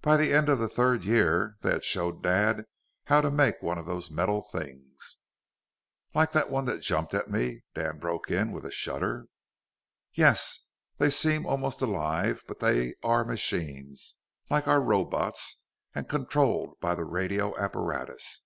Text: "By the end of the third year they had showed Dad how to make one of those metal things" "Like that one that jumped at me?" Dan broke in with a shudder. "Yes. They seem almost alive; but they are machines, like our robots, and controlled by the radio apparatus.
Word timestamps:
"By 0.00 0.16
the 0.16 0.32
end 0.32 0.48
of 0.48 0.58
the 0.58 0.70
third 0.70 1.04
year 1.04 1.58
they 1.60 1.68
had 1.72 1.84
showed 1.84 2.22
Dad 2.22 2.64
how 3.04 3.20
to 3.20 3.30
make 3.30 3.60
one 3.60 3.76
of 3.76 3.84
those 3.84 4.10
metal 4.10 4.40
things" 4.40 5.18
"Like 6.14 6.32
that 6.32 6.48
one 6.50 6.64
that 6.64 6.80
jumped 6.80 7.12
at 7.12 7.30
me?" 7.30 7.64
Dan 7.74 7.98
broke 7.98 8.30
in 8.30 8.52
with 8.52 8.64
a 8.64 8.70
shudder. 8.72 9.26
"Yes. 10.14 10.64
They 10.96 11.10
seem 11.10 11.44
almost 11.44 11.82
alive; 11.82 12.42
but 12.48 12.60
they 12.60 12.94
are 13.02 13.22
machines, 13.22 14.14
like 14.48 14.66
our 14.66 14.80
robots, 14.80 15.60
and 15.94 16.08
controlled 16.08 16.80
by 16.80 16.94
the 16.94 17.04
radio 17.04 17.54
apparatus. 17.58 18.40